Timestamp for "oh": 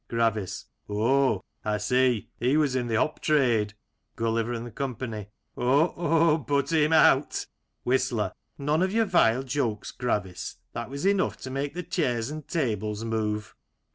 0.89-1.43, 5.55-5.93